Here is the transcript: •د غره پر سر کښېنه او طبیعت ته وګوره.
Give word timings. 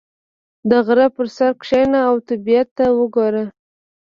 •د 0.69 0.71
غره 0.85 1.07
پر 1.15 1.27
سر 1.37 1.51
کښېنه 1.61 1.99
او 2.09 2.15
طبیعت 2.29 2.67
ته 2.77 2.85
وګوره. 2.99 3.45